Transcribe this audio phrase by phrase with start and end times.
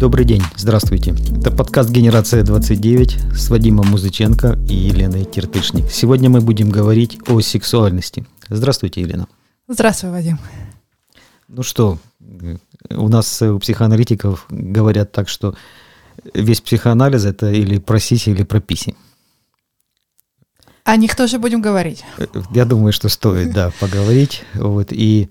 [0.00, 1.14] Добрый день, здравствуйте.
[1.38, 5.88] Это подкаст «Генерация 29» с Вадимом Музыченко и Еленой Киртышник.
[5.88, 8.26] Сегодня мы будем говорить о сексуальности.
[8.48, 9.28] Здравствуйте, Елена.
[9.68, 10.40] Здравствуй, Вадим.
[11.46, 12.00] Ну что,
[12.90, 15.54] у нас у психоаналитиков говорят так, что
[16.34, 18.96] весь психоанализ это или про сиси, или про писи.
[20.86, 22.04] О них тоже будем говорить.
[22.52, 24.44] Я думаю, что стоит, да, поговорить.
[24.54, 25.28] Вот, и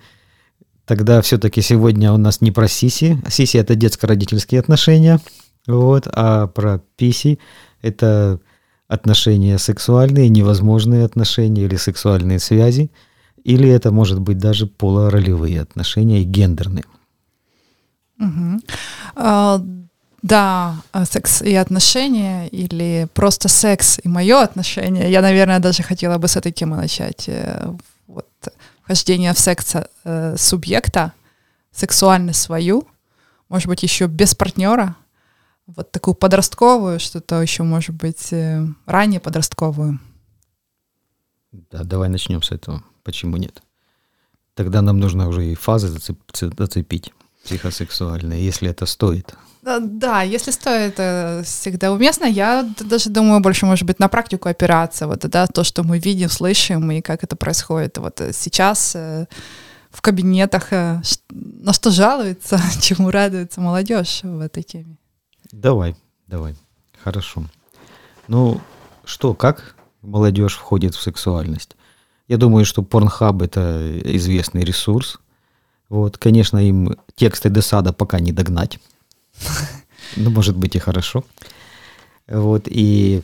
[0.85, 3.19] Тогда все-таки сегодня у нас не про сиси.
[3.27, 5.19] Сиси это детско-родительские отношения.
[5.65, 7.39] Вот, а про писи
[7.81, 8.39] это
[8.87, 12.91] отношения сексуальные, невозможные отношения или сексуальные связи.
[13.43, 16.85] Или это может быть даже полуролевые отношения и гендерные.
[18.19, 18.61] Угу.
[20.21, 25.11] Да, секс и отношения, или просто секс и мое отношение.
[25.11, 27.29] Я, наверное, даже хотела бы с этой темы начать.
[27.29, 27.73] Э,
[28.07, 28.27] вот
[28.83, 31.13] вхождение в секс э, субъекта,
[31.71, 32.87] сексуально свою,
[33.49, 34.95] может быть, еще без партнера,
[35.67, 39.99] вот такую подростковую, что-то еще, может быть, э, ранее подростковую.
[41.71, 42.83] Да, давай начнем с этого.
[43.03, 43.61] Почему нет?
[44.55, 47.13] Тогда нам нужно уже и фазы зацепить
[47.43, 49.35] психосексуальные, если это стоит.
[49.65, 52.25] Да, если стоит, это всегда уместно.
[52.25, 55.07] Я даже думаю, больше, может быть, на практику опираться.
[55.07, 57.97] Вот, да, то, что мы видим, слышим и как это происходит.
[57.97, 59.25] Вот э, сейчас э,
[59.89, 64.97] в кабинетах э, на что жалуется, чему радуется молодежь в этой теме.
[65.51, 65.95] Давай,
[66.27, 66.53] давай.
[67.03, 67.45] Хорошо.
[68.27, 68.61] Ну,
[69.03, 71.75] что, как молодежь входит в сексуальность?
[72.27, 75.17] Я думаю, что Pornhub— это известный ресурс.
[75.89, 78.79] Вот, конечно, им тексты Десада пока не догнать.
[80.15, 81.25] Ну, может быть, и хорошо.
[82.27, 83.21] Вот, и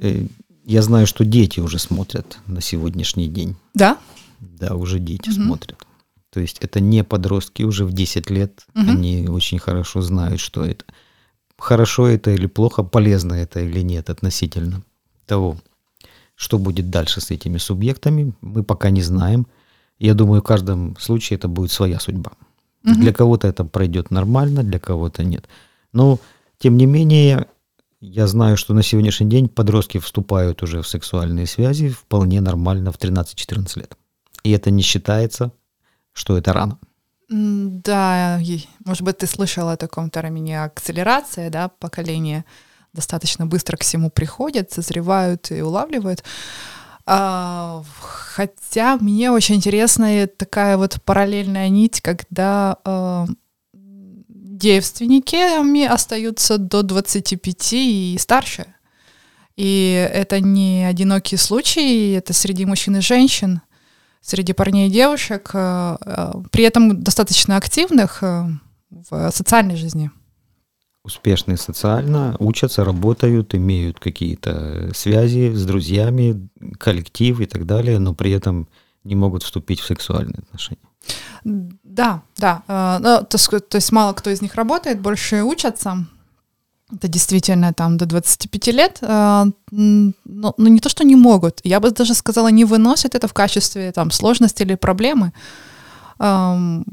[0.00, 0.26] э,
[0.64, 3.56] я знаю, что дети уже смотрят на сегодняшний день.
[3.74, 3.98] Да?
[4.40, 5.36] Да, уже дети угу.
[5.36, 5.86] смотрят.
[6.30, 8.90] То есть это не подростки уже в 10 лет, угу.
[8.90, 10.84] они очень хорошо знают, что это.
[11.58, 14.82] Хорошо это или плохо, полезно это или нет относительно
[15.24, 15.56] того,
[16.34, 19.46] что будет дальше с этими субъектами, мы пока не знаем.
[19.98, 22.32] Я думаю, в каждом случае это будет своя судьба.
[22.86, 22.94] Угу.
[22.94, 25.48] Для кого-то это пройдет нормально, для кого-то нет.
[25.92, 26.20] Но,
[26.58, 27.46] тем не менее,
[28.00, 32.98] я знаю, что на сегодняшний день подростки вступают уже в сексуальные связи вполне нормально в
[32.98, 33.96] 13-14 лет.
[34.44, 35.50] И это не считается,
[36.12, 36.78] что это рано.
[37.28, 38.40] Да,
[38.84, 42.44] может быть, ты слышала о таком термине акселерация, да, поколение
[42.92, 46.22] достаточно быстро к всему приходят, созревают и улавливают.
[47.08, 53.26] А, хотя мне очень интересная такая вот параллельная нить, когда э,
[53.72, 58.66] девственники остаются до 25 и старше.
[59.56, 63.62] И это не одинокий случай, это среди мужчин и женщин,
[64.20, 65.96] среди парней и девушек, э,
[66.50, 68.22] при этом достаточно активных
[68.90, 70.10] в социальной жизни
[71.06, 78.32] успешны социально, учатся, работают, имеют какие-то связи с друзьями, коллектив и так далее, но при
[78.32, 78.68] этом
[79.04, 80.80] не могут вступить в сексуальные отношения.
[81.44, 82.62] Да, да.
[82.68, 86.06] Э, ну, то, то есть мало кто из них работает, больше учатся.
[86.92, 88.98] Это действительно там до 25 лет.
[89.00, 91.60] Э, но, но не то, что не могут.
[91.64, 95.32] Я бы даже сказала, не выносят это в качестве там сложности или проблемы
[96.18, 96.84] эм,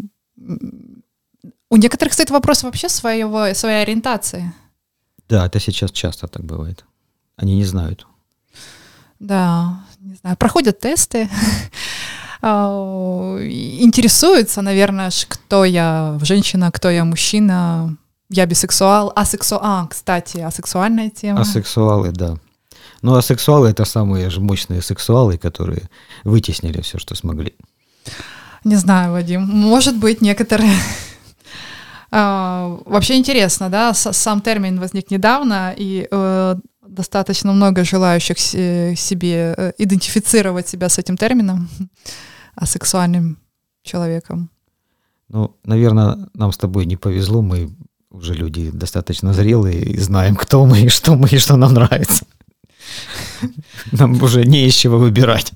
[1.74, 4.54] у некоторых, кстати, вопрос вообще своего, своей ориентации.
[5.28, 6.86] Да, это сейчас часто так бывает.
[7.36, 8.06] Они не знают.
[9.20, 10.38] Да, не знаю.
[10.38, 11.28] Проходят тесты,
[12.44, 17.98] а, интересуются, наверное, кто я женщина, кто я мужчина,
[18.30, 21.42] я бисексуал, асексуал, а, кстати, асексуальная тема.
[21.42, 22.38] Асексуалы, да.
[23.02, 25.90] Ну, асексуалы— это самые же мощные сексуалы, которые
[26.24, 27.56] вытеснили все, что смогли.
[28.64, 30.72] Не знаю, Вадим, может быть, некоторые
[32.14, 36.56] вообще интересно, да, сам термин возник недавно, и э,
[36.88, 41.70] достаточно много желающих себе э, идентифицировать себя с этим термином,
[42.56, 43.40] асексуальным
[43.82, 44.50] человеком.
[45.30, 47.76] Ну, наверное, нам с тобой не повезло, мы
[48.12, 52.26] уже люди достаточно зрелые и знаем, кто мы и что мы и что нам нравится.
[53.92, 55.52] Нам уже не из чего выбирать.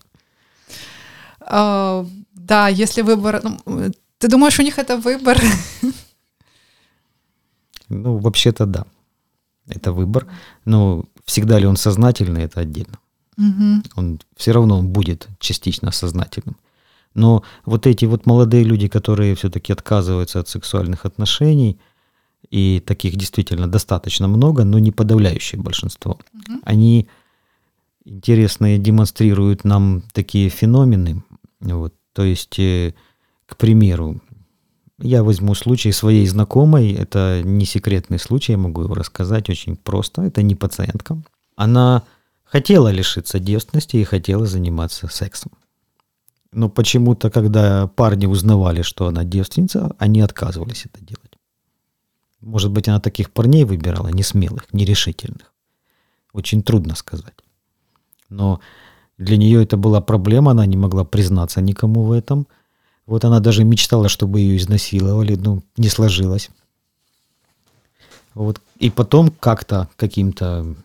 [1.40, 3.42] А, да, если выбор...
[3.44, 5.40] Ну, ты думаешь, у них это выбор?
[7.90, 8.86] Ну, вообще-то да.
[9.68, 10.28] Это выбор.
[10.66, 13.00] Но всегда ли он сознательный, это отдельно.
[13.38, 13.84] Угу.
[13.96, 16.58] Он все равно он будет частично сознательным.
[17.14, 21.80] Но вот эти вот молодые люди, которые все-таки отказываются от сексуальных отношений,
[22.50, 26.60] и таких действительно достаточно много, но не подавляющее большинство, угу.
[26.64, 27.08] они
[28.06, 31.24] интересные демонстрируют нам такие феномены.
[31.60, 32.94] Вот, то есть, э,
[33.46, 34.22] к примеру,
[35.00, 40.24] я возьму случай своей знакомой, это не секретный случай, я могу его рассказать очень просто,
[40.24, 41.22] это не пациентка.
[41.56, 42.04] Она
[42.44, 45.52] хотела лишиться девственности и хотела заниматься сексом.
[46.52, 51.38] Но почему-то, когда парни узнавали, что она девственница, они отказывались это делать.
[52.42, 55.54] Может быть, она таких парней выбирала, не смелых, нерешительных.
[56.34, 57.34] Очень трудно сказать.
[58.30, 58.60] Но
[59.18, 62.48] для нее это была проблема, она не могла признаться никому в этом.
[63.08, 66.50] Вот она даже мечтала, чтобы ее изнасиловали, но не сложилось.
[68.34, 68.62] Вот.
[68.78, 70.76] И потом как-то каким-то,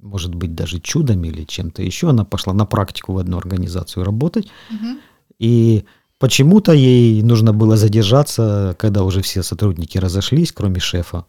[0.00, 4.48] может быть, даже чудом или чем-то еще, она пошла на практику в одну организацию работать.
[4.70, 4.98] Угу.
[5.38, 5.84] И
[6.18, 11.26] почему-то ей нужно было задержаться, когда уже все сотрудники разошлись, кроме шефа.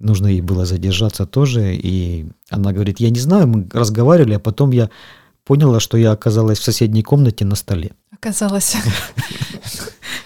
[0.00, 1.76] Нужно ей было задержаться тоже.
[1.76, 4.90] И она говорит, я не знаю, мы разговаривали, а потом я
[5.44, 7.92] поняла, что я оказалась в соседней комнате на столе.
[8.10, 8.76] Оказалось.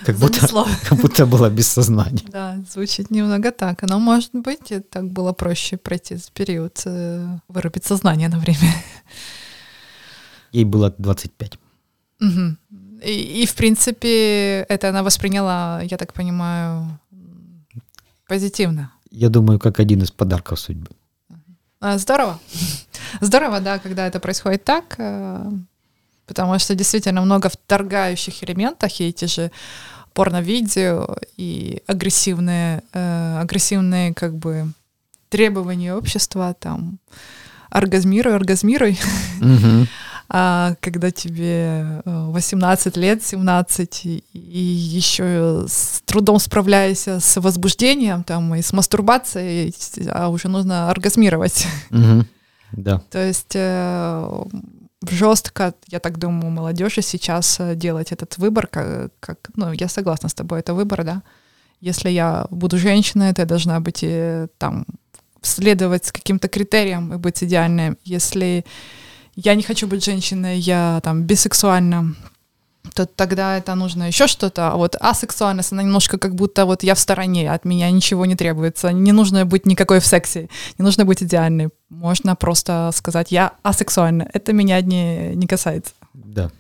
[0.05, 2.25] Как будто, как будто была без сознания.
[2.31, 3.83] Да, звучит немного так.
[3.83, 8.75] Но, может быть, так было проще пройти период, э, вырубить сознание на время.
[10.53, 11.59] Ей было 25.
[12.21, 12.57] Угу.
[13.05, 16.99] И, и, в принципе, это она восприняла, я так понимаю,
[18.29, 18.91] позитивно.
[19.11, 20.91] Я думаю, как один из подарков судьбы.
[21.81, 22.39] А, здорово.
[23.21, 25.53] Здорово, да, когда это происходит так, э,
[26.27, 29.51] потому что действительно много вторгающих элементов, и эти же
[30.15, 34.73] порно-видео и агрессивные, э, агрессивные как бы
[35.29, 36.99] требования общества, там,
[37.71, 38.99] оргазмируй, оргазмируй.
[40.37, 48.25] А когда тебе 18 э, лет, 17, и, и еще с трудом справляешься с возбуждением
[48.25, 49.75] там, и с мастурбацией,
[50.11, 51.67] а уже нужно оргазмировать.
[52.77, 53.01] Да.
[53.11, 54.45] То есть э,
[55.11, 60.29] жестко, я так думаю, молодежи сейчас э, делать этот выбор, как, как, ну, я согласна
[60.29, 61.23] с тобой, это выбор, да.
[61.81, 64.87] Если я буду женщиной, то я должна быть и, там
[65.43, 67.97] следовать каким-то критериям и быть идеальной.
[68.05, 68.65] Если
[69.37, 72.15] я не хочу быть женщиной, я там бисексуальна,
[72.93, 74.73] то тогда это нужно еще что-то.
[74.73, 78.37] А вот асексуальность, она немножко как будто вот я в стороне, от меня ничего не
[78.37, 78.93] требуется.
[78.93, 80.49] Не нужно быть никакой в сексе,
[80.79, 81.71] не нужно быть идеальной.
[81.89, 84.29] Можно просто сказать, я асексуальна.
[84.33, 85.95] Это меня не, не касается.
[86.13, 86.51] Да.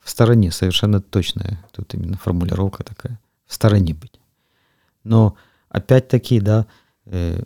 [0.00, 1.58] В стороне, совершенно точная.
[1.72, 3.18] Тут именно формулировка такая.
[3.46, 4.20] В стороне быть.
[5.04, 5.36] Но
[5.68, 6.66] опять-таки, да,
[7.06, 7.42] э,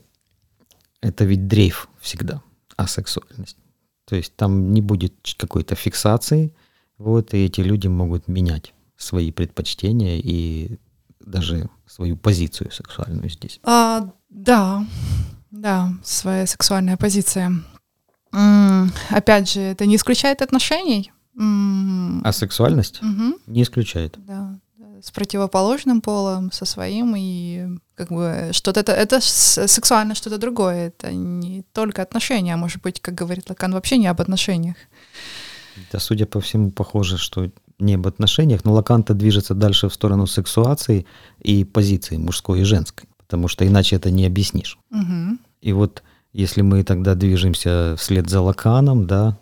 [1.01, 2.41] это ведь дрейф всегда,
[2.77, 3.57] асексуальность.
[4.05, 6.53] То есть там не будет какой-то фиксации,
[6.99, 10.79] вот, и эти люди могут менять свои предпочтения и
[11.21, 13.61] даже свою позицию сексуальную здесь.
[13.63, 14.85] А, да,
[15.51, 17.53] да, своя сексуальная позиция.
[18.33, 21.13] М-м, опять же, это не исключает отношений.
[21.37, 22.23] М-м.
[22.25, 23.39] А сексуальность угу.
[23.47, 24.19] не исключает.
[24.27, 24.59] Да,
[25.03, 31.13] с противоположным полом, со своим, и как бы что-то это, это сексуально что-то другое, это
[31.13, 34.77] не только отношения, а может быть, как говорит Лакан, вообще не об отношениях.
[35.93, 40.27] Да, судя по всему, похоже, что не об отношениях, но Лакан-то движется дальше в сторону
[40.27, 41.07] сексуации
[41.41, 44.79] и позиции мужской и женской, потому что иначе это не объяснишь.
[44.91, 45.39] Угу.
[45.63, 46.03] И вот
[46.33, 49.39] если мы тогда движемся вслед за Лаканом, да,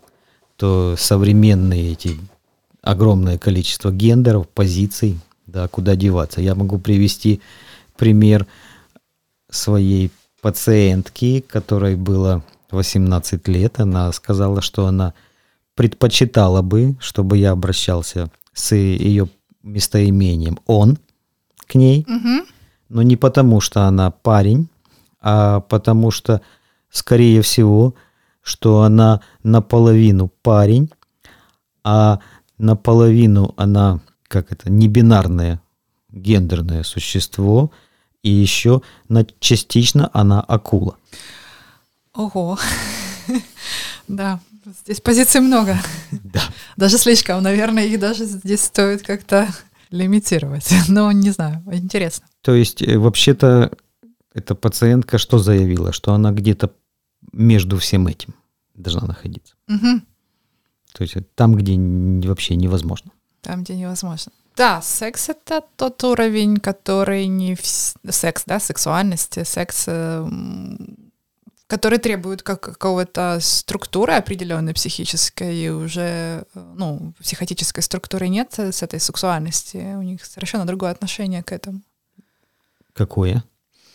[0.55, 2.17] то современные эти
[2.81, 6.41] огромное количество гендеров, позиций, да, куда деваться.
[6.41, 7.41] Я могу привести
[7.97, 8.47] пример
[9.49, 13.79] своей пациентки, которой было 18 лет.
[13.79, 15.13] Она сказала, что она
[15.77, 19.29] предпочитала бы, чтобы я обращался с ее
[19.61, 20.97] местоимением «он»
[21.67, 22.47] к ней, угу.
[22.89, 24.69] но не потому, что она парень,
[25.21, 26.41] а потому что,
[26.89, 27.93] скорее всего,
[28.41, 30.89] что она наполовину парень,
[31.83, 32.21] а
[32.57, 35.61] наполовину она, как это, небинарное
[36.09, 37.71] гендерное существо,
[38.23, 40.95] и еще на, частично она акула.
[42.15, 42.57] Ого,
[44.07, 44.39] да,
[44.83, 45.77] Здесь позиций много.
[46.23, 46.41] Да.
[46.75, 49.47] Даже слишком, наверное, их даже здесь стоит как-то
[49.91, 50.69] лимитировать.
[50.87, 52.25] Но не знаю, интересно.
[52.41, 53.71] То есть, э, вообще-то,
[54.33, 55.91] эта пациентка что заявила?
[55.91, 56.71] Что она где-то
[57.31, 58.33] между всем этим
[58.73, 59.55] должна находиться.
[59.67, 60.01] Угу.
[60.93, 61.75] То есть там, где
[62.27, 63.11] вообще невозможно.
[63.41, 64.31] Там, где невозможно.
[64.55, 67.63] Да, секс это тот уровень, который не в...
[67.63, 70.96] секс, да, сексуальности, секс эм,
[71.67, 78.99] которые требуют как какого-то структуры определенной психической, и уже, ну, психотической структуры нет с этой
[78.99, 81.81] сексуальности, у них совершенно другое отношение к этому.
[82.93, 83.43] Какое?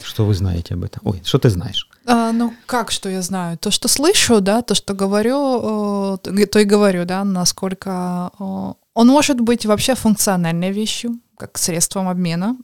[0.03, 1.01] Что вы знаете об этом?
[1.05, 1.89] Ой, что ты знаешь?
[2.07, 3.57] А, ну, как что я знаю?
[3.57, 8.31] То, что слышу, да, то, что говорю, то и говорю, да, насколько
[8.95, 12.57] он может быть вообще функциональной вещью, как средством обмена.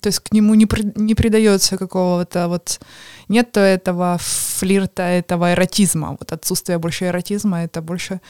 [0.00, 2.80] То есть к нему не, при, не придается какого-то вот...
[3.28, 6.16] Нет этого флирта, этого эротизма.
[6.18, 8.20] Вот отсутствие больше эротизма— это больше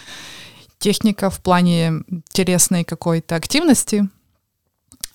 [0.79, 4.09] техника в плане телесной какой-то активности.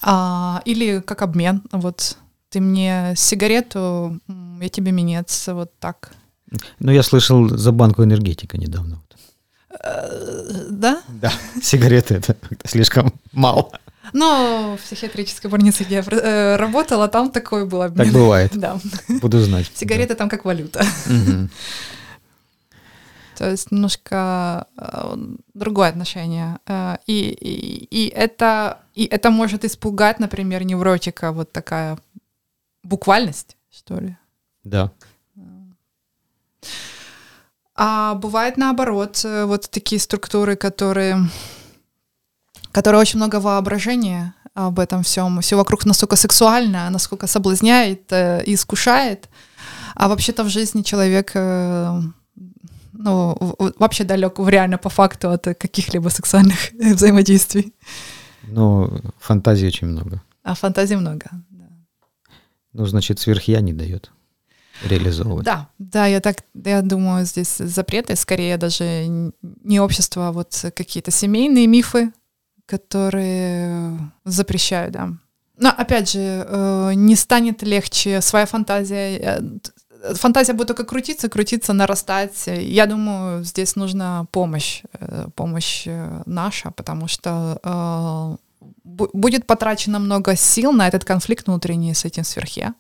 [0.02, 1.62] А, или как обмен.
[1.72, 2.18] Вот
[2.50, 4.20] ты мне сигарету,
[4.62, 6.12] я тебе минец, вот так.
[6.80, 9.02] Ну, я слышал за банку энергетика недавно.
[9.84, 11.02] Э, да?
[11.08, 11.32] Да,
[11.62, 12.36] сигареты это
[12.66, 13.72] слишком мало.
[14.14, 17.90] Но в психиатрической больнице, где я э, работала, там такое было.
[17.90, 18.52] Так бывает.
[18.58, 18.78] Да.
[19.22, 19.72] Буду знать.
[19.74, 20.16] Сигареты да.
[20.16, 20.86] там как валюта.
[21.08, 21.50] Угу.
[23.36, 25.16] То есть немножко э,
[25.54, 26.60] другое отношение.
[26.66, 31.98] Э, и, и, и, это, и это может испугать, например, невротика, вот такая
[32.84, 34.18] буквальность, что ли.
[34.64, 34.92] Да.
[37.76, 41.18] А бывает наоборот, э, вот такие структуры, которые,
[42.76, 45.40] которые очень много воображения об этом всем.
[45.40, 49.30] Все вокруг настолько сексуально, насколько соблазняет э, и искушает.
[49.96, 52.02] А вообще-то в жизни человек э,
[52.92, 57.74] ну, вообще далек реально по факту от каких-либо сексуальных взаимодействий.
[58.44, 60.22] Ну, фантазии очень много.
[60.44, 61.68] А фантазий много, да.
[62.74, 64.12] Ну, значит, сверхя не дает
[64.84, 65.46] реализовывать.
[65.46, 69.06] Да, да, я так, я думаю, здесь запреты, скорее даже
[69.64, 72.12] не общество, а вот какие-то семейные мифы,
[72.66, 75.10] которые запрещают, да.
[75.58, 79.20] Но опять же, э, не станет легче своя фантазия.
[79.20, 82.48] Э, фантазия будет только крутиться, крутиться, нарастать.
[82.48, 85.88] Я думаю, здесь нужна помощь, э, помощь
[86.26, 88.38] наша, потому что
[88.84, 92.74] будет потрачено много сил на этот конфликт внутренний с этим сверхя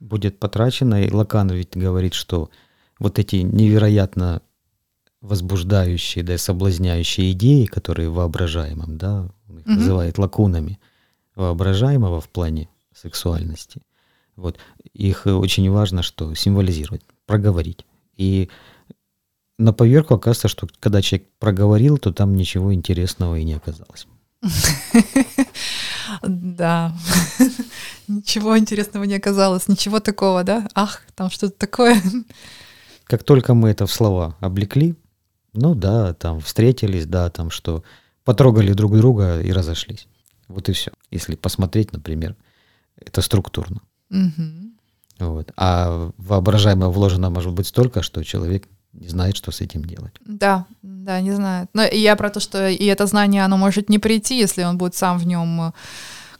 [0.00, 1.02] будет потрачено.
[1.02, 2.50] И Лакан ведь говорит, что
[2.98, 4.42] вот эти невероятно
[5.20, 10.78] возбуждающие, да, соблазняющие идеи, которые воображаемым, да, он их mm называет лакунами
[11.34, 13.82] воображаемого в плане сексуальности,
[14.36, 14.56] вот,
[14.92, 17.84] их очень важно, что символизировать, проговорить.
[18.16, 18.48] И
[19.58, 24.06] на поверку оказывается, что когда человек проговорил, то там ничего интересного и не оказалось.
[26.22, 26.96] Да.
[28.08, 30.66] Ничего интересного не оказалось, ничего такого, да?
[30.74, 32.00] Ах, там что-то такое.
[33.04, 34.94] Как только мы это в слова облекли,
[35.58, 37.82] ну да, там встретились, да, там что,
[38.24, 40.06] потрогали друг друга и разошлись.
[40.48, 40.92] Вот и все.
[41.10, 42.36] Если посмотреть, например,
[42.96, 43.80] это структурно.
[44.10, 44.68] Угу.
[45.18, 45.52] Вот.
[45.56, 50.14] А воображаемо вложено может быть столько, что человек не знает, что с этим делать.
[50.24, 51.68] Да, да, не знает.
[51.74, 54.94] Но я про то, что и это знание, оно может не прийти, если он будет
[54.94, 55.72] сам в нем э,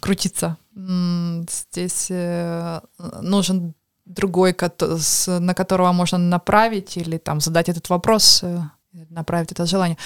[0.01, 0.57] крутиться.
[0.75, 2.81] Здесь э,
[3.23, 4.57] нужен другой,
[5.27, 8.61] на которого можно направить или там задать этот вопрос, э,
[8.93, 9.99] направить это желание.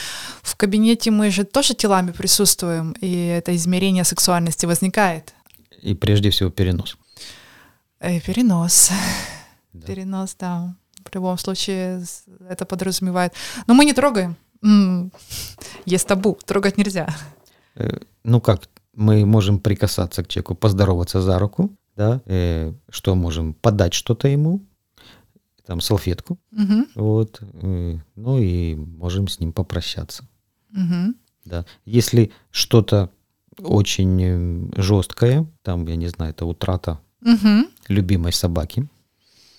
[0.43, 5.35] В кабинете мы же тоже телами присутствуем, и это измерение сексуальности возникает.
[5.81, 6.97] И прежде всего перенос.
[8.01, 8.91] И перенос.
[9.73, 9.87] Да.
[9.87, 10.75] Перенос, да
[11.11, 12.05] в любом случае
[12.49, 13.33] это подразумевает.
[13.67, 14.37] Но мы не трогаем.
[15.87, 17.09] Есть табу, трогать нельзя.
[17.75, 23.55] Э, ну как, мы можем прикасаться к человеку, поздороваться за руку, да, э, что можем
[23.55, 24.61] подать что-то ему,
[25.67, 26.87] там салфетку, угу.
[26.95, 30.29] вот, э, ну и можем с ним попрощаться,
[30.71, 31.15] угу.
[31.45, 31.65] да.
[31.85, 33.11] Если что-то
[33.59, 37.69] очень жесткое, там, я не знаю, это утрата угу.
[37.89, 38.89] любимой собаки,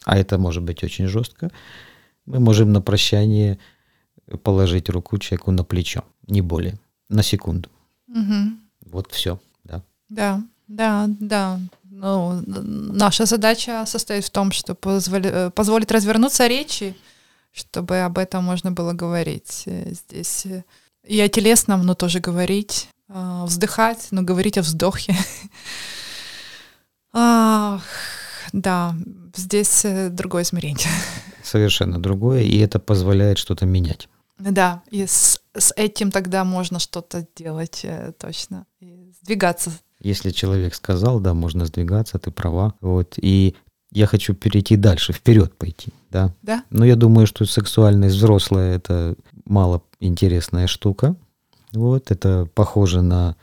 [0.05, 1.51] а это может быть очень жестко,
[2.25, 3.59] мы можем на прощание
[4.43, 6.79] положить руку человеку на плечо, не более,
[7.09, 7.69] на секунду.
[8.07, 8.91] Угу.
[8.91, 9.83] Вот все, да.
[10.09, 11.59] Да, да, да.
[11.95, 16.95] Ну, наша задача состоит в том, что позволи, э, позволить развернуться речи,
[17.51, 20.45] чтобы об этом можно было говорить э, здесь.
[20.45, 20.63] Э,
[21.05, 25.15] и о телесном, но тоже говорить, вздыхать, но говорить о вздохе.
[27.13, 27.83] Ах,
[28.53, 28.95] да,
[29.35, 30.87] здесь другое измерение.
[31.43, 34.07] Совершенно другое, и это позволяет что-то менять.
[34.39, 37.85] Да, и с, с этим тогда можно что-то делать
[38.17, 39.71] точно, и сдвигаться.
[40.03, 42.73] Если человек сказал, да, можно сдвигаться, ты права.
[42.81, 43.55] Вот, и
[43.91, 46.33] я хочу перейти дальше, вперед пойти, да.
[46.41, 46.63] Да.
[46.69, 51.15] Но я думаю, что сексуальность взрослая— это мало интересная штука.
[51.71, 53.35] Вот, это похоже на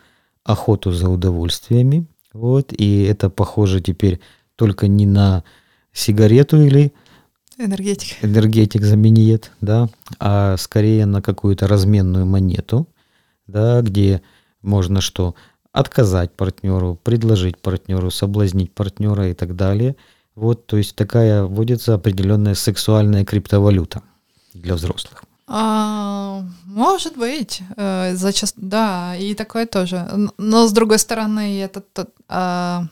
[0.44, 2.06] охоту за удовольствиями.
[2.32, 4.20] Вот, и это похоже теперь
[4.56, 5.44] только не на
[5.92, 6.92] сигарету или
[7.58, 9.88] энергетик, энергетик заменит, да,
[10.18, 12.86] а скорее на какую-то разменную монету,
[13.46, 14.22] да, где
[14.62, 15.34] можно что
[15.72, 19.96] отказать партнеру, предложить партнеру, соблазнить партнера и так далее.
[20.34, 24.02] Вот, то есть такая вводится определенная сексуальная криптовалюта
[24.54, 25.24] для взрослых.
[25.46, 28.54] А, может быть, э, зачаст...
[28.56, 30.08] да, и такое тоже.
[30.38, 31.82] Но с другой стороны, это
[32.28, 32.84] а,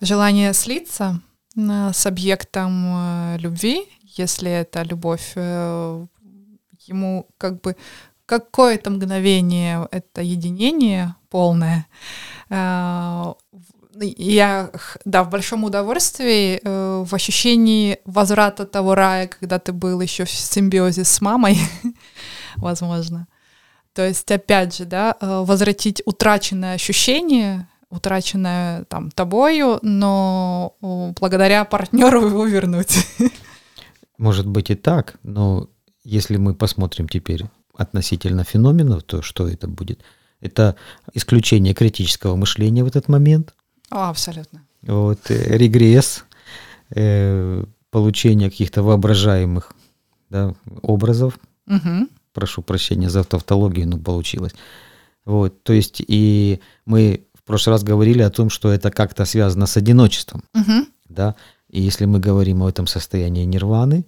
[0.00, 1.20] желание слиться
[1.56, 6.04] а, с объектом а, любви, если это любовь, а,
[6.86, 7.76] ему как бы
[8.30, 11.86] какое-то мгновение это единение полное.
[12.48, 13.34] А,
[13.96, 14.70] я,
[15.04, 20.30] да, в большом удовольствии, э, в ощущении возврата того рая, когда ты был еще в
[20.30, 21.58] симбиозе с мамой,
[22.56, 23.26] возможно.
[23.94, 30.76] То есть, опять же, да, э, возвратить утраченное ощущение, утраченное там тобою, но
[31.20, 32.94] благодаря партнеру его вернуть.
[34.18, 35.68] Может быть и так, но
[36.04, 37.46] если мы посмотрим теперь
[37.80, 40.02] относительно феноменов, то что это будет?
[40.40, 40.76] Это
[41.14, 43.54] исключение критического мышления в этот момент,
[43.90, 44.62] о, абсолютно.
[44.82, 46.24] Вот, э, регресс,
[46.90, 49.74] э, получение каких-то воображаемых
[50.30, 51.38] да, образов.
[51.66, 52.08] Угу.
[52.32, 54.52] Прошу прощения за тавтологию, но получилось.
[55.24, 59.66] Вот, то есть и мы в прошлый раз говорили о том, что это как-то связано
[59.66, 60.44] с одиночеством.
[60.54, 60.86] Угу.
[61.08, 61.34] Да?
[61.68, 64.06] И если мы говорим о этом состоянии нирваны,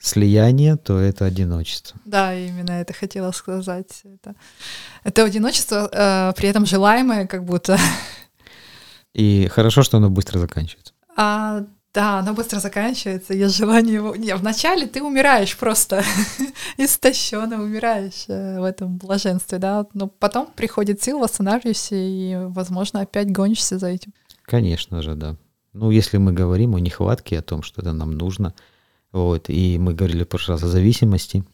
[0.00, 1.98] слияние, то это одиночество.
[2.04, 4.02] Да, именно это хотела сказать.
[4.04, 4.34] Это,
[5.04, 7.78] это одиночество, э, при этом желаемое, как будто
[9.18, 10.92] и хорошо, что оно быстро заканчивается.
[11.16, 13.34] А, да, оно быстро заканчивается.
[13.34, 14.14] Есть желание его...
[14.14, 16.04] Не, вначале ты умираешь просто.
[16.76, 19.86] Истощенно умираешь э, в этом блаженстве, да.
[19.94, 24.12] Но потом приходит сил, восстанавливаешься и, возможно, опять гонишься за этим.
[24.42, 25.34] Конечно же, да.
[25.72, 28.54] Ну, если мы говорим о нехватке, о том, что это нам нужно,
[29.12, 31.44] вот, и мы говорили в прошлый раз о зависимости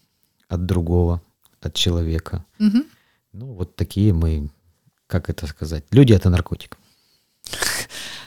[0.47, 1.21] от другого,
[1.61, 2.45] от человека.
[2.59, 2.83] Угу.
[3.33, 4.49] Ну, вот такие мы,
[5.07, 6.77] как это сказать, люди— это наркотик.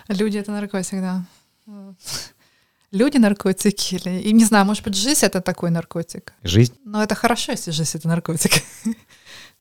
[0.09, 1.25] Люди— это наркотик, да.
[2.91, 4.21] Люди наркотики или...
[4.21, 6.33] И не знаю, может быть, жизнь— это такой наркотик.
[6.43, 6.75] Жизнь?
[6.85, 8.63] Но это хорошо, если жизнь— это наркотик.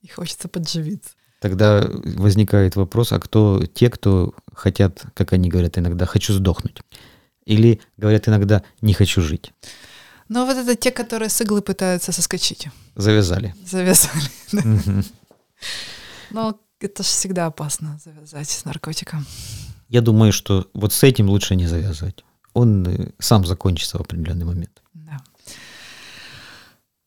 [0.02, 1.10] И хочется подживиться.
[1.40, 6.80] Тогда возникает вопрос, а кто те, кто хотят, как они говорят иногда, «хочу сдохнуть»?
[7.48, 9.52] Или говорят иногда «не хочу жить»?
[10.28, 12.68] Ну вот это те, которые с иглы пытаются соскочить.
[12.94, 13.54] Завязали.
[13.64, 14.28] Завязали,
[16.30, 19.26] Но это же всегда опасно завязать с наркотиком.
[19.88, 22.22] Я думаю, что вот с этим лучше не завязывать.
[22.52, 24.82] Он э, сам закончится в определенный момент.
[24.92, 25.16] Да.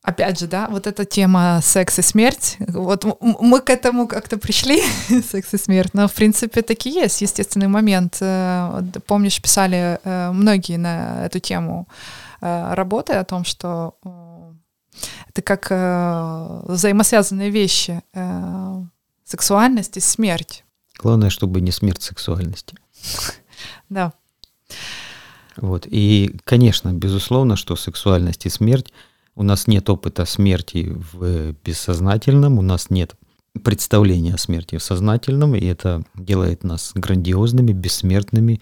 [0.02, 4.82] Опять же, да, вот эта тема секс и смерть, вот мы к этому как-то пришли,
[5.30, 8.18] секс и смерть, но в принципе таки есть естественный момент.
[8.20, 11.86] Э, помнишь, писали э, многие на эту тему
[12.40, 13.94] работы о том, что
[15.28, 15.70] это как
[16.68, 18.02] взаимосвязанные вещи
[19.24, 20.64] сексуальность и смерть.
[20.98, 22.76] Главное, чтобы не смерть сексуальности.
[23.88, 24.12] Да.
[25.56, 25.86] Вот.
[25.86, 28.92] И, конечно, безусловно, что сексуальность и смерть,
[29.34, 33.14] у нас нет опыта смерти в бессознательном, у нас нет
[33.62, 38.60] представления о смерти в сознательном, и это делает нас грандиозными, бессмертными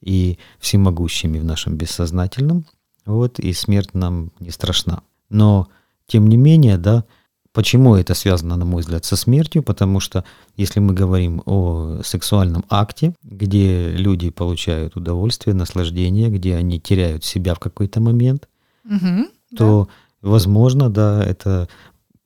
[0.00, 2.66] и всемогущими в нашем бессознательном.
[3.04, 5.02] Вот, и смерть нам не страшна.
[5.28, 5.68] Но,
[6.06, 7.04] тем не менее, да,
[7.52, 9.64] Почему это связано, на мой взгляд, со смертью?
[9.64, 10.24] Потому что
[10.56, 17.54] если мы говорим о сексуальном акте, где люди получают удовольствие, наслаждение, где они теряют себя
[17.54, 18.48] в какой-то момент,
[18.84, 19.92] угу, то, да.
[20.22, 21.68] Возможно, да, это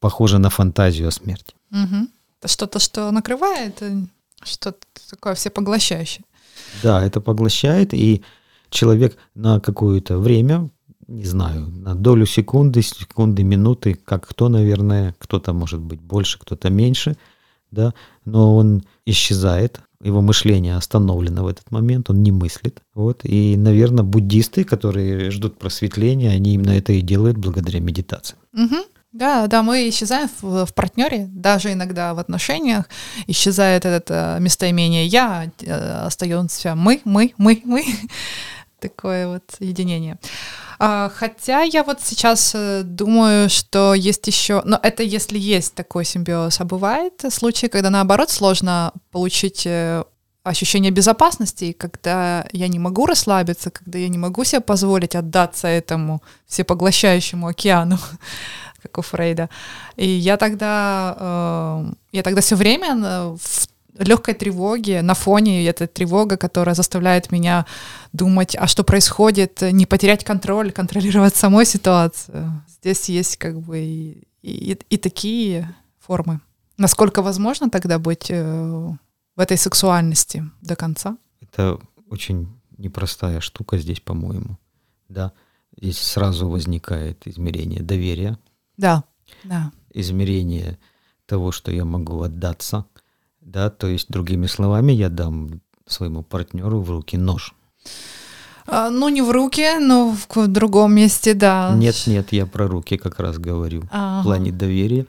[0.00, 1.54] похоже на фантазию о смерти.
[1.70, 2.08] Угу.
[2.40, 4.02] Это что-то, что накрывает, э,
[4.42, 4.78] что-то
[5.10, 6.24] такое всепоглощающее.
[6.82, 8.22] Да, это поглощает, и
[8.70, 10.70] человек на какое-то время
[11.06, 16.70] не знаю, на долю секунды, секунды, минуты, как кто, наверное, кто-то может быть больше, кто-то
[16.70, 17.16] меньше,
[17.70, 17.92] да,
[18.24, 22.80] но он исчезает, его мышление остановлено в этот момент, он не мыслит.
[22.94, 23.20] Вот.
[23.24, 28.36] И, наверное, буддисты, которые ждут просветления, они именно это и делают благодаря медитации.
[28.52, 28.76] Угу.
[29.12, 32.88] Да, да, мы исчезаем в, в партнере, даже иногда в отношениях
[33.28, 37.84] исчезает это местоимение я, э, остается мы, мы, мы, мы
[38.80, 40.18] такое вот единение.
[40.78, 46.04] А, хотя я вот сейчас э, думаю, что есть еще, но это если есть такой
[46.04, 50.04] симбиоз, а бывает случаи, когда наоборот сложно получить э,
[50.42, 56.22] ощущение безопасности, когда я не могу расслабиться, когда я не могу себе позволить отдаться этому
[56.46, 57.98] всепоглощающему океану,
[58.82, 59.48] как у Фрейда.
[59.96, 66.36] И я тогда, э, я тогда все время в легкой тревоги на фоне этой тревога,
[66.36, 67.66] которая заставляет меня
[68.12, 72.62] думать, а что происходит, не потерять контроль, контролировать самой ситуацию.
[72.68, 76.40] Здесь есть как бы и, и, и такие формы.
[76.76, 78.42] Насколько возможно тогда быть э,
[79.36, 81.16] в этой сексуальности до конца?
[81.40, 81.78] Это
[82.10, 84.58] очень непростая штука здесь, по-моему.
[85.08, 85.32] Да,
[85.76, 88.38] здесь сразу возникает измерение доверия.
[88.76, 89.04] Да,
[89.44, 89.70] да.
[89.92, 90.78] Измерение
[91.26, 92.86] того, что я могу отдаться.
[93.44, 97.54] Да, то есть, другими словами, я дам своему партнеру в руки нож.
[98.66, 101.74] А, ну, не в руки, но в другом месте, да.
[101.76, 103.84] Нет, нет, я про руки как раз говорю.
[103.90, 104.20] Ага.
[104.20, 105.06] В плане доверия.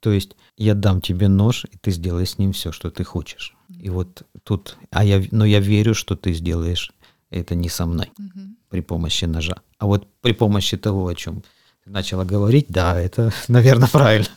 [0.00, 3.54] То есть я дам тебе нож, и ты сделаешь с ним все, что ты хочешь.
[3.68, 6.92] И вот тут, а я, но я верю, что ты сделаешь
[7.30, 8.40] это не со мной угу.
[8.68, 9.56] при помощи ножа.
[9.78, 11.42] А вот при помощи того, о чем
[11.84, 14.28] ты начала говорить, да, это, наверное, правильно.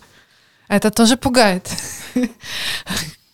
[0.68, 1.70] Это тоже пугает.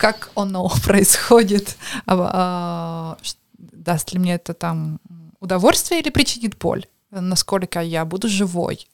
[0.04, 1.78] Как оно происходит?
[2.06, 3.18] А, а,
[3.54, 5.00] даст ли мне это там
[5.40, 6.88] удовольствие или причинит боль?
[7.10, 8.86] Насколько я буду живой?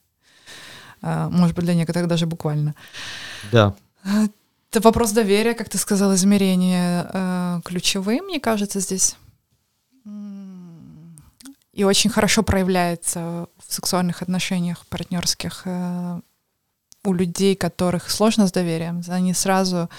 [1.01, 2.75] А, может быть, для некоторых даже буквально.
[3.51, 3.73] Да.
[4.03, 9.15] Это вопрос доверия, как ты сказал, измерения ключевые, мне кажется, здесь.
[11.73, 16.21] И очень хорошо проявляется в сексуальных отношениях партнерских э,
[17.05, 19.01] у людей, которых сложно с доверием.
[19.07, 19.89] Они сразу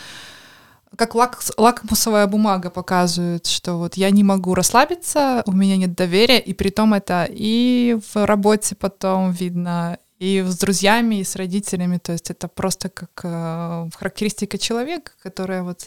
[0.97, 6.39] как лак, лакмусовая бумага показывает, что вот я не могу расслабиться, у меня нет доверия,
[6.39, 11.99] и при том это и в работе потом видно, и с друзьями, и с родителями,
[11.99, 15.87] то есть это просто как э, характеристика человека, которая вот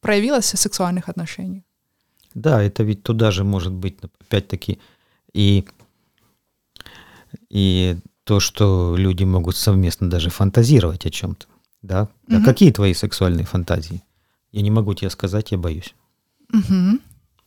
[0.00, 1.62] проявилась в сексуальных отношениях.
[2.34, 4.80] Да, это ведь туда же может быть, опять-таки,
[5.32, 5.64] и,
[7.48, 11.46] и то, что люди могут совместно даже фантазировать о чем-то.
[11.84, 12.08] Да?
[12.28, 12.38] Угу.
[12.38, 14.02] А какие твои сексуальные фантазии?
[14.52, 15.94] Я не могу тебе сказать, я боюсь.
[16.52, 16.98] Угу.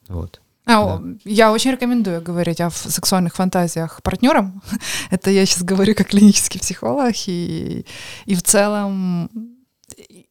[0.09, 0.41] Вот.
[0.67, 1.03] А, да.
[1.25, 4.61] Я очень рекомендую говорить о сексуальных фантазиях партнерам.
[5.09, 7.85] Это я сейчас говорю как клинический психолог, и,
[8.25, 9.29] и в целом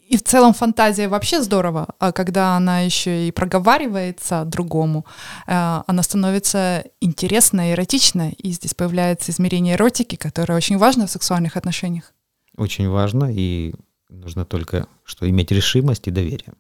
[0.08, 5.04] и в целом фантазия вообще здорово, а когда она еще и проговаривается другому,
[5.48, 11.56] э, она становится интересной, эротичной, и здесь появляется измерение эротики, которое очень важно в сексуальных
[11.56, 12.12] отношениях.
[12.56, 13.74] Очень важно, и
[14.08, 16.54] нужно только что иметь решимость и доверие.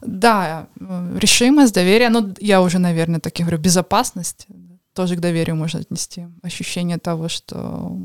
[0.00, 4.46] Да, э, решимость, доверие, ну я уже, наверное, так и говорю, безопасность
[4.92, 6.28] тоже к доверию можно отнести.
[6.42, 7.98] Ощущение того, что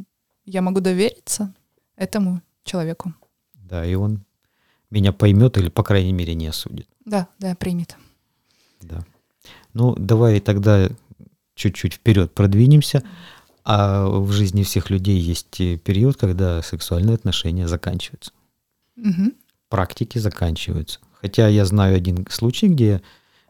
[0.45, 1.53] я могу довериться
[1.95, 3.13] этому человеку.
[3.53, 4.23] Да, и он
[4.89, 6.87] меня поймет или, по крайней мере, не осудит.
[7.05, 7.95] Да, да, примет.
[8.81, 9.05] Да.
[9.73, 10.89] Ну, давай тогда
[11.55, 13.03] чуть-чуть вперед продвинемся.
[13.63, 18.31] А в жизни всех людей есть период, когда сексуальные отношения заканчиваются.
[19.03, 19.31] Угу.
[19.69, 20.99] Практики заканчиваются.
[21.21, 23.01] Хотя я знаю один случай, где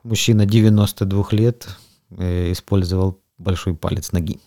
[0.04, 1.68] мужчина 92 лет
[2.12, 4.40] э, использовал большой палец ноги.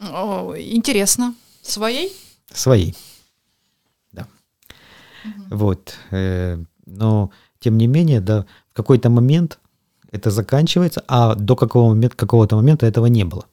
[0.00, 1.34] О, интересно.
[1.62, 2.12] Своей?
[2.52, 2.94] Своей.
[5.50, 5.94] Вот.
[6.10, 9.58] Э, но, тем не менее, да, в какой-то момент
[10.10, 13.46] это заканчивается, а до какого момента, какого-то момента этого не было.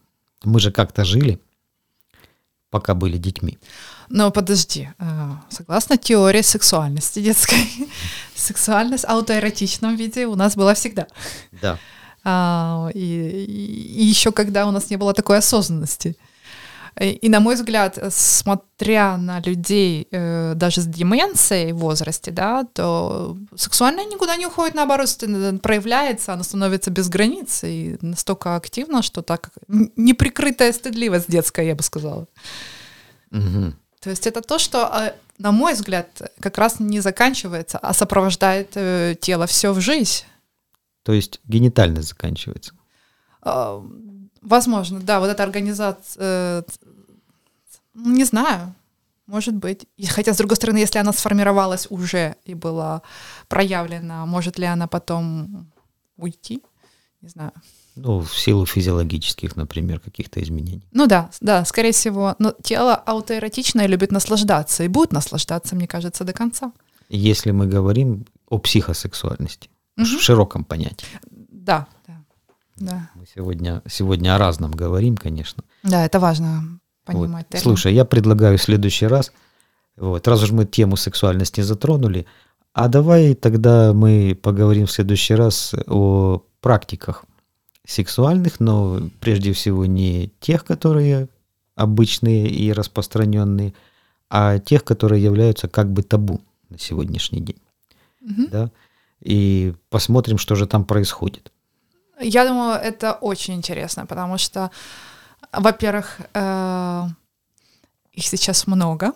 [0.43, 1.39] Мы же как-то жили,
[2.73, 3.59] пока были детьми.
[4.09, 7.67] Но подожди, э, согласно теории сексуальности детской,
[8.35, 11.05] сексуальность в аутоэротичном виде у нас была всегда.
[11.61, 11.77] Да.
[12.23, 16.15] А, и, и еще когда у нас не было такой осознанности.
[16.99, 23.35] И, на мой взгляд, смотря на людей э, даже с деменцией в возрасте, да, то
[23.55, 25.09] сексуальное никуда не уходит, наоборот,
[25.63, 31.81] проявляется, оно становится без границ и настолько активно, что так неприкрытая стыдливость детская, я бы
[31.81, 32.27] сказала.
[33.31, 33.73] Угу.
[34.01, 36.07] То есть это то, что, а, на мой взгляд,
[36.39, 40.25] как раз не заканчивается, а сопровождает э, тело все в жизнь.
[41.01, 42.73] То есть генитальность заканчивается.
[44.43, 46.63] Возможно, да, вот эта организация, э,
[47.93, 48.73] не знаю,
[49.27, 49.85] может быть.
[50.09, 53.01] Хотя, с другой стороны, если она сформировалась уже и была
[53.47, 55.71] проявлена, может ли она потом
[56.17, 56.61] уйти?
[57.21, 57.51] Не знаю.
[57.95, 60.83] Ну, в силу физиологических, например, каких-то изменений.
[60.91, 62.35] Ну да, да, скорее всего.
[62.39, 66.73] Но тело аутоэротичное любит наслаждаться и будет наслаждаться, мне кажется, до конца.
[67.09, 70.05] Если мы говорим о психосексуальности угу.
[70.05, 71.07] в широком понятии.
[71.31, 72.23] Да, да.
[72.77, 73.09] Да.
[73.15, 75.63] Мы сегодня, сегодня о разном говорим, конечно.
[75.83, 77.47] Да, это важно понимать.
[77.51, 77.61] Вот.
[77.61, 79.31] Слушай, я предлагаю в следующий раз,
[79.97, 82.25] вот, раз уж мы тему сексуальности затронули,
[82.73, 87.25] а давай тогда мы поговорим в следующий раз о практиках
[87.85, 91.27] сексуальных, но прежде всего не тех, которые
[91.75, 93.73] обычные и распространенные,
[94.29, 97.61] а тех, которые являются как бы табу на сегодняшний день.
[98.21, 98.47] Угу.
[98.51, 98.71] Да?
[99.21, 101.51] И посмотрим, что же там происходит.
[102.19, 104.71] Я думаю, это очень интересно, потому что,
[105.57, 107.07] во-первых, э,
[108.11, 109.13] их сейчас много.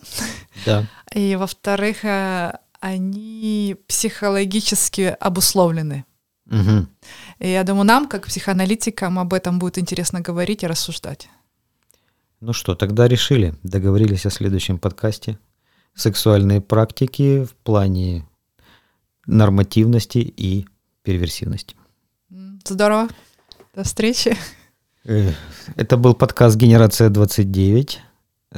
[0.65, 0.86] Да.
[1.13, 6.06] И, во-вторых, э, они психологически обусловлены.
[6.50, 6.88] Угу.
[7.39, 11.30] И я думаю, нам, как психоаналитикам, об этом будет интересно говорить и рассуждать.
[12.39, 15.39] Ну что, тогда решили, договорились о следующем подкасте.
[15.95, 18.28] Сексуальные практики в плане
[19.26, 20.67] нормативности и
[21.04, 21.76] перверсивности.
[22.63, 23.08] Здорово.
[23.73, 24.38] До встречи.
[25.08, 25.32] Э,
[25.78, 27.98] это был подкаст «Генерация-29»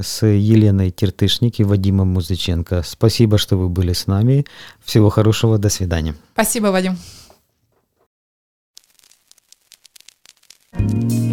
[0.01, 2.81] с Еленой Тертышник и Вадимом Музыченко.
[2.83, 4.45] Спасибо, что вы были с нами.
[4.83, 6.15] Всего хорошего, до свидания.
[6.33, 6.97] Спасибо, Вадим.
[10.71, 11.28] thank you